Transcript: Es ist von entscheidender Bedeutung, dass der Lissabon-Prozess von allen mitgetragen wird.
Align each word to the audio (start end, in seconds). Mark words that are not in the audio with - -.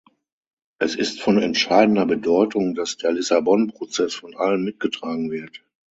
Es 0.79 0.95
ist 0.95 1.21
von 1.21 1.37
entscheidender 1.37 2.07
Bedeutung, 2.07 2.73
dass 2.73 2.97
der 2.97 3.11
Lissabon-Prozess 3.11 4.15
von 4.15 4.35
allen 4.35 4.63
mitgetragen 4.63 5.29
wird. 5.29 5.63